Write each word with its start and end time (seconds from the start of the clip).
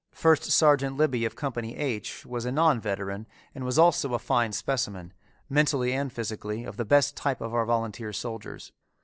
First 0.15 0.45
Sergeant 0.45 0.97
Libey 0.97 1.27
of 1.27 1.35
Company 1.35 1.75
H, 1.75 2.25
was 2.25 2.43
a 2.43 2.51
non 2.51 2.79
veteran, 2.81 3.27
and 3.53 3.63
was 3.63 3.77
also 3.77 4.15
a 4.15 4.17
fine 4.17 4.51
specimen, 4.51 5.13
mentally 5.47 5.93
and 5.93 6.11
physically, 6.11 6.63
of 6.63 6.77
the 6.77 6.85
best 6.85 7.15
type 7.15 7.39
of 7.39 7.53
our 7.53 7.65
volunteer 7.67 8.11
soldiers. 8.11 8.71